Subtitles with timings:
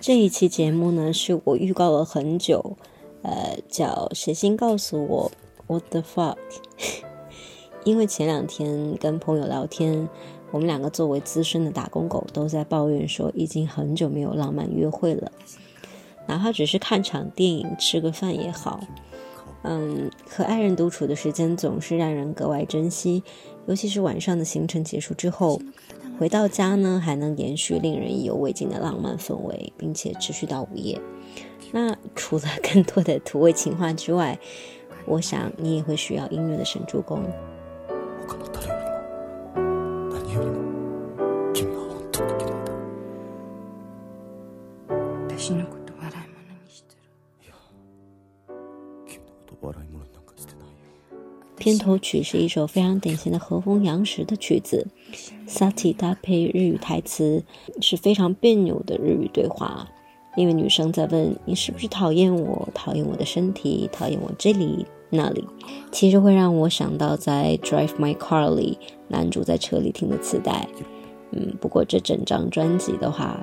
[0.00, 2.78] 这一期节目呢，是我预告了很久，
[3.20, 5.30] 呃，叫谁先告诉我
[5.66, 6.36] What the fuck？
[7.84, 10.08] 因为前两天跟朋友聊天，
[10.52, 15.30] 我们两个作为资深的打工狗，都在抱怨说，已经很久没有浪漫约会了，
[16.26, 18.80] 哪怕只是看场电影、吃个饭也好。
[19.62, 23.22] 嗯，和爱人独处的时间总是让人格外珍惜，
[23.66, 25.60] 尤其是晚上的行程结束之后。
[26.18, 31.00] 回到家呢，还能延续令人意犹未尽的浪漫氛围，并且持续到午夜。
[31.72, 34.38] 那除了更多的土味情话之外，
[35.06, 37.22] 我想你也会需要音乐的神助攻。
[51.70, 54.84] 片头曲是一首非常典型的和风洋食的曲子
[55.46, 57.44] ，Sati 搭配日语台词
[57.80, 59.88] 是非常别扭的日语对话，
[60.36, 65.46] 因为女生在问你是不是讨厌我，讨厌我的身体，讨厌我这里那里，
[65.92, 68.76] 其实会让我想到在 Drive My Car 里
[69.06, 70.68] 男主在车里听的磁带，
[71.30, 73.40] 嗯，不过这整张专辑的话，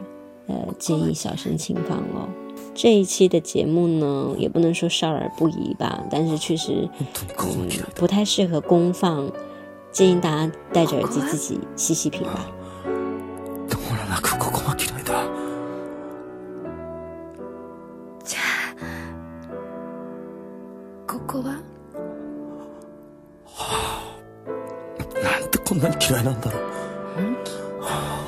[0.47, 2.27] 呃，建议小声轻放哦。
[2.76, 6.88] 这一期的节目呢，也不能说少儿不宜吧，但是确实，
[7.38, 9.30] 嗯，不太适合公放，
[9.90, 12.46] 建议大家戴着耳机自己细细品吧。
[21.06, 21.60] ここは？
[25.22, 26.62] なんでこんなに嫌いなんだろう？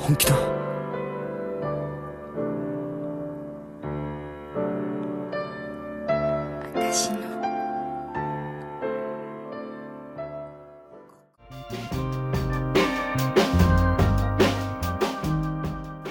[0.01, 0.48] 本気だ。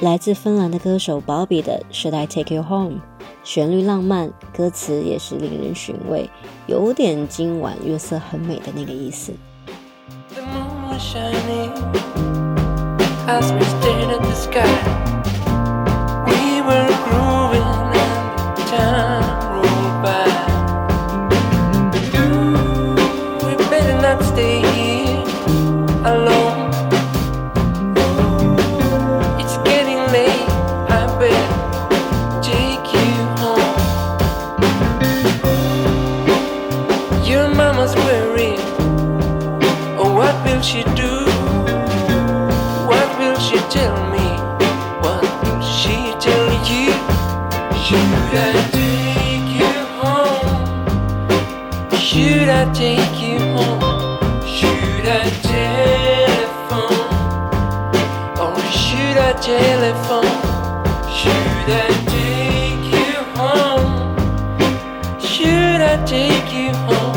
[0.10, 2.96] 来自芬兰的歌手 Bobby 的《Should I Take You Home》，
[3.44, 6.28] 旋律浪漫，歌词也是令人寻味，
[6.66, 9.32] 有点今晚月色很美的那个意思。
[40.60, 41.26] will she do?
[42.86, 44.28] What will she tell me?
[45.00, 46.92] What will she tell you?
[47.86, 50.52] Should I take you home?
[51.98, 54.20] Should I take you home?
[54.46, 57.08] Should I telephone?
[58.44, 60.40] Or should I telephone?
[61.20, 63.92] Should I take you home?
[65.22, 67.09] Should I take you home?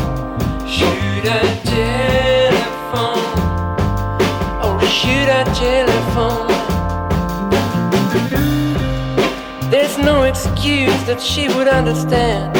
[11.12, 12.56] That she would understand.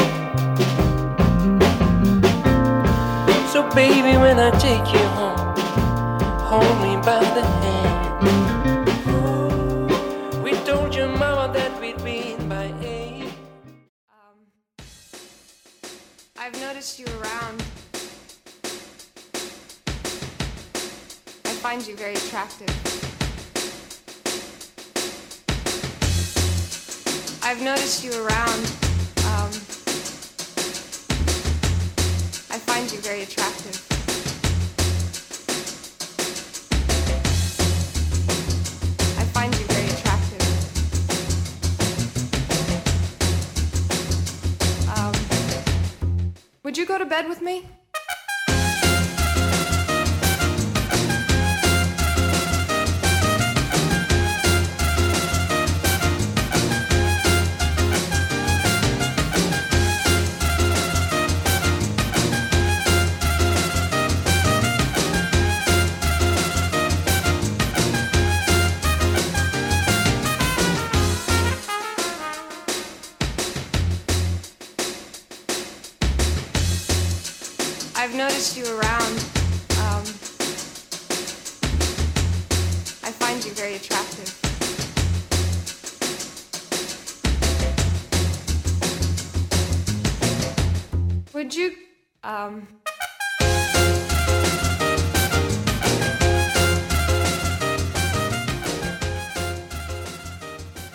[3.49, 5.57] So, baby, when I take you home,
[6.39, 8.21] hold me by the hand.
[10.43, 13.33] We told your mama that we'd be in by eight.
[14.11, 14.37] Um,
[16.37, 17.63] I've noticed you around.
[21.63, 22.69] I find you very attractive.
[27.41, 28.67] I've noticed you around.
[29.31, 29.53] Um,
[32.51, 33.77] I find you very attractive.
[39.21, 40.43] I find you very attractive.
[44.99, 45.15] Um,
[46.65, 47.69] would you go to bed with me?
[83.55, 84.33] Very attractive.
[91.35, 91.73] Would you,
[92.25, 92.63] um,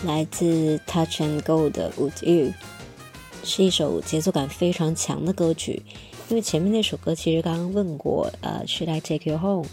[0.03, 2.53] 来自 Touch and Go 的 Would You，
[3.43, 5.83] 是一首节奏感非常强的歌曲。
[6.29, 9.67] 因为前面那首歌其实刚刚问过，呃，Should I take you home？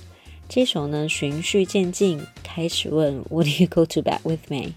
[0.49, 4.73] 这首呢循序渐进，开始问 Would you go to bed with me？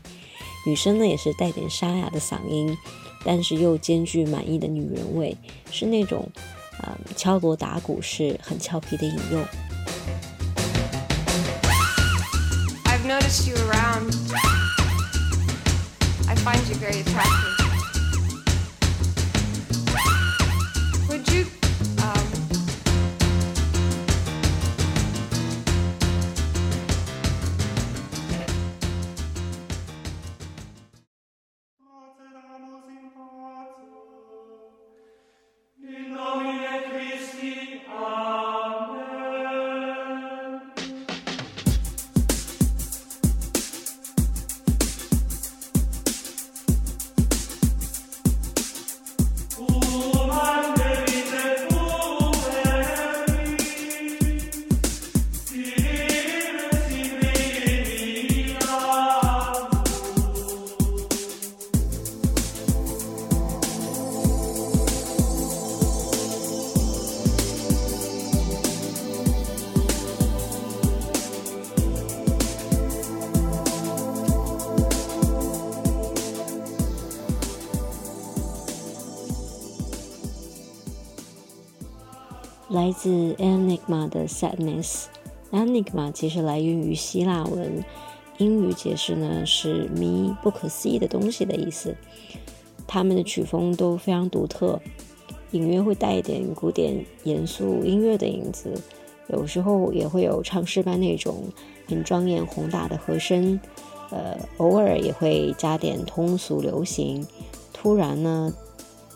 [0.66, 2.76] 女生呢也是带点沙哑的嗓音，
[3.24, 5.38] 但是又兼具满意的女人味，
[5.72, 6.28] 是那种
[6.80, 9.46] 啊、呃敲锣打鼓式很俏皮的引用。
[12.86, 14.14] I've noticed you around.
[16.28, 17.47] I find you very attractive.
[82.88, 85.08] 来自 Enigma 的 Sadness。
[85.52, 87.84] Enigma 其实来源于希腊文，
[88.38, 91.98] 英语解释呢是谜、不可思议的东西的意思。
[92.88, 94.80] 他们的曲风都非常独特，
[95.52, 98.82] 隐约会带一点古典严肃音乐的影子，
[99.28, 101.44] 有时候也会有唱诗班那种
[101.90, 103.60] 很庄严宏大的和声，
[104.12, 107.28] 呃，偶尔也会加点通俗流行，
[107.74, 108.54] 突然呢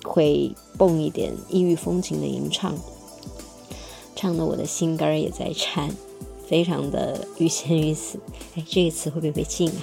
[0.04, 2.76] 会蹦一点异域风情的吟唱，
[4.22, 5.90] 唱的我的心肝儿也在颤，
[6.48, 8.20] 非常的欲仙欲死。
[8.56, 9.82] 哎，这个词会不会被禁啊？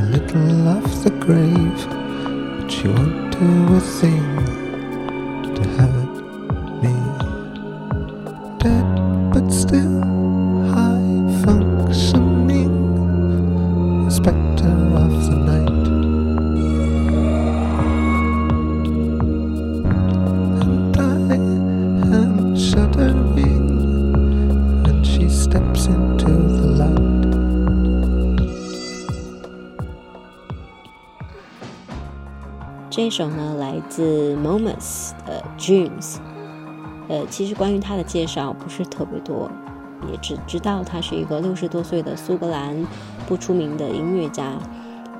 [0.00, 1.86] A little of the grave,
[2.58, 4.36] but she won't do a thing
[5.54, 6.14] to hurt
[6.82, 6.94] me.
[8.58, 8.88] Dead
[9.32, 10.09] but still
[32.90, 36.16] 这首呢，来自 Momus 的 Dreams。
[37.08, 39.48] 呃，其实关于他的介绍不是特别多，
[40.10, 42.84] 也只知道他是一个六十多岁的苏格兰
[43.28, 44.58] 不出名的音乐家。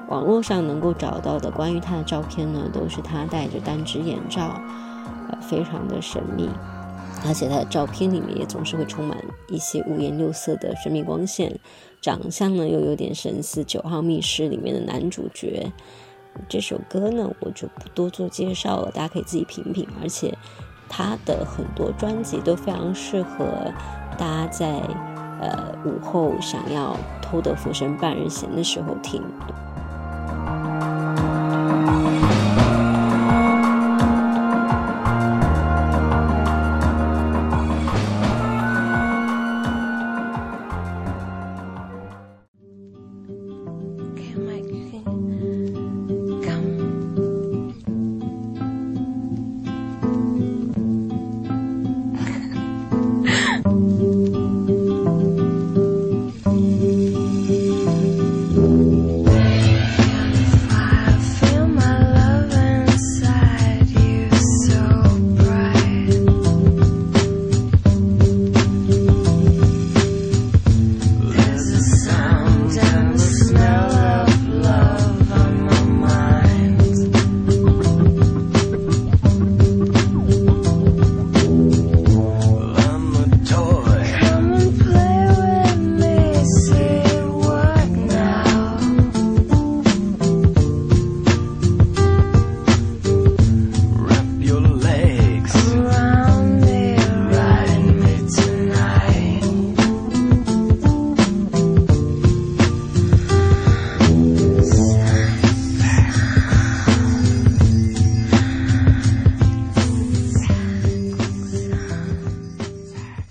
[0.08, 4.60] 网络上能够找到的关于他的照片呢，都是他戴着单只眼罩，
[5.30, 6.48] 呃，非常的神秘。
[7.24, 9.16] 而且他的照片里面也总是会充满
[9.48, 11.60] 一些五颜六色的神秘光线，
[12.00, 15.70] 长相呢又有点神似《九号密室》里面的男主角。
[16.48, 19.86] 这首歌呢，我就不多做介绍了，大家可以自己品品。
[20.02, 20.36] 而且，
[20.88, 23.44] 他的很多专辑都非常适合
[24.18, 24.80] 大家在
[25.40, 29.22] 呃午后想要偷得浮生半日闲的时候听。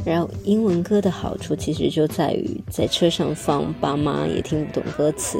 [0.05, 5.37] 然后英文歌的好处其实就在于在车上放，爸妈也听不懂歌词。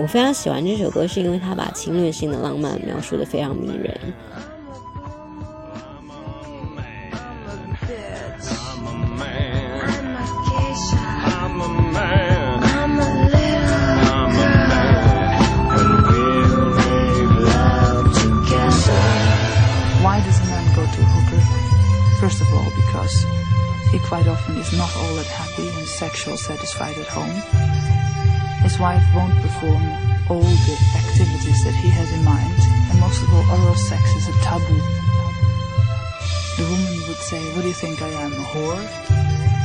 [0.00, 3.98] 我非常喜欢这首歌，是因为它把侵略性的浪漫描述的非常迷人。
[25.48, 27.34] Happy and sexual satisfied at home.
[28.62, 29.82] His wife won't perform
[30.28, 32.58] all the activities that he has in mind,
[32.90, 34.80] and most of all, oral sex is a taboo.
[36.56, 38.86] The woman would say, What do you think I am, a whore?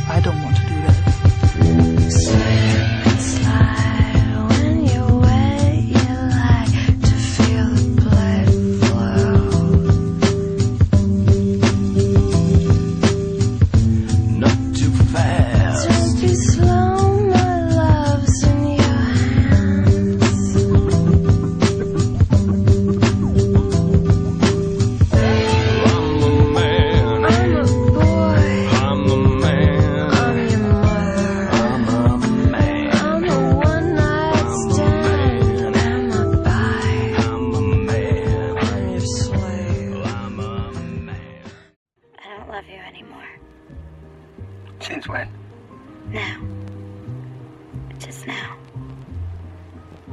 [0.10, 2.83] I don't want to do that.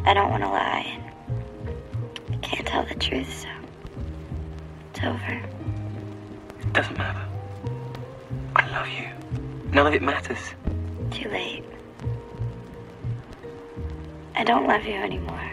[0.05, 3.49] I don't want to lie and I can't tell the truth, so
[4.91, 5.43] it's over.
[6.61, 7.25] It doesn't matter.
[8.57, 9.09] I love you.
[9.73, 10.55] None of it matters.
[11.11, 11.65] Too late.
[14.35, 15.51] I don't love you anymore.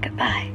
[0.00, 0.52] Goodbye.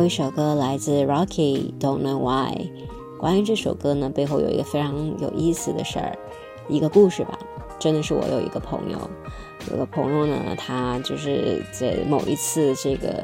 [0.00, 2.70] 后一首歌来自 Rocky Don't Know Why。
[3.18, 6.18] 关于这首歌呢，背后有一个非常有意思的事儿，
[6.70, 7.38] 一个故事吧。
[7.78, 8.98] 真的是我有一个朋友，
[9.70, 13.22] 有个朋友呢，他就是在某一次这个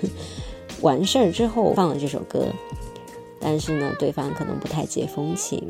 [0.80, 2.46] 完事儿之后放了这首歌，
[3.38, 5.62] 但是呢，对方可能不太解风情，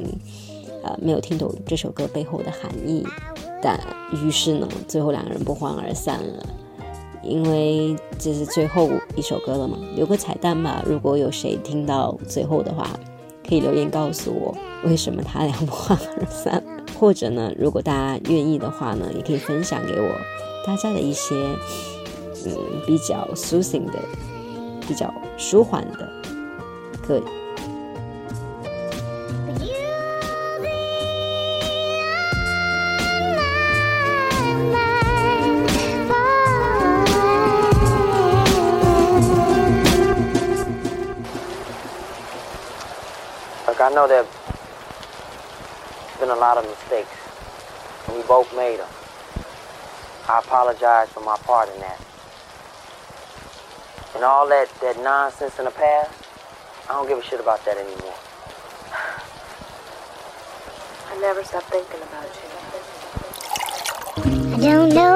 [0.84, 3.04] 呃，没有听懂这首歌背后的含义，
[3.60, 3.76] 但
[4.12, 6.46] 于是呢，最后两个人不欢而散了。
[7.23, 10.82] 因为这是最后一首歌了嘛，留个彩蛋吧。
[10.87, 12.88] 如果有谁听到最后的话，
[13.49, 16.62] 可以留言告诉我为什么他俩不欢而散。
[16.99, 20.08] 或者呢，如果大家愿意的话呢，也可以分享给我
[20.66, 21.35] 大家的一些
[22.46, 22.56] 嗯
[22.87, 23.99] 比较 soothing 的、
[24.88, 26.08] 比较舒缓的
[27.06, 27.20] 歌。
[43.96, 44.28] Look, I know there's
[46.20, 47.16] been a lot of mistakes,
[48.06, 48.88] and we both made them.
[50.28, 51.98] I apologize for my part in that.
[54.14, 56.12] And all that, that nonsense in the past,
[56.90, 58.14] I don't give a shit about that anymore.
[61.08, 62.42] I never stop thinking about you.
[64.52, 65.15] I don't know